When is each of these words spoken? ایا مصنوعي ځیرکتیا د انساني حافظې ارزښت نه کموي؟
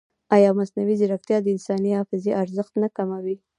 ایا 0.35 0.49
مصنوعي 0.59 0.95
ځیرکتیا 0.99 1.37
د 1.41 1.47
انساني 1.55 1.91
حافظې 1.97 2.31
ارزښت 2.43 2.73
نه 2.83 2.89
کموي؟ 2.97 3.35